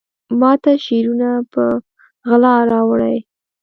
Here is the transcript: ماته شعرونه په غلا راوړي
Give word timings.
ماته 0.39 0.71
شعرونه 0.85 1.29
په 1.53 1.63
غلا 2.29 2.55
راوړي 2.71 3.17